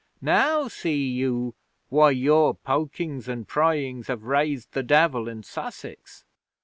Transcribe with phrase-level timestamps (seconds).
[0.23, 1.53] Now see you
[1.89, 6.25] why your pokings and pryings have raised the Devil in Sussex?